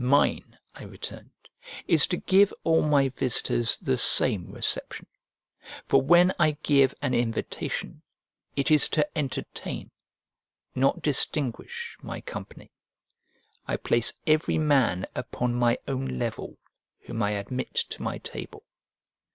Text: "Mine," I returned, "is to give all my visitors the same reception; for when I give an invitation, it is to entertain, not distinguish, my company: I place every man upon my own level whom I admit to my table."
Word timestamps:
"Mine," 0.03 0.57
I 0.73 0.85
returned, 0.85 1.29
"is 1.87 2.07
to 2.07 2.17
give 2.17 2.51
all 2.63 2.81
my 2.81 3.07
visitors 3.09 3.77
the 3.77 3.99
same 3.99 4.51
reception; 4.51 5.05
for 5.85 6.01
when 6.01 6.33
I 6.39 6.57
give 6.63 6.95
an 7.03 7.13
invitation, 7.13 8.01
it 8.55 8.71
is 8.71 8.89
to 8.97 9.07
entertain, 9.15 9.91
not 10.73 11.03
distinguish, 11.03 11.97
my 12.01 12.19
company: 12.19 12.71
I 13.67 13.77
place 13.77 14.13
every 14.25 14.57
man 14.57 15.05
upon 15.13 15.53
my 15.53 15.77
own 15.87 16.17
level 16.17 16.57
whom 17.01 17.21
I 17.21 17.33
admit 17.33 17.75
to 17.75 18.01
my 18.01 18.17
table." 18.17 18.63